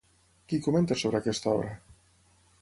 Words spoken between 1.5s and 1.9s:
obra?